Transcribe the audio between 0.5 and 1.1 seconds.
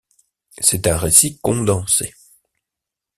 C'est un